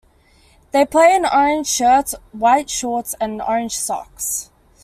They 0.71 0.83
play 0.83 1.13
in 1.13 1.27
orange 1.27 1.67
shirts, 1.67 2.15
white 2.31 2.71
shorts 2.71 3.13
and 3.21 3.39
orange 3.39 3.77
socks. 3.77 4.49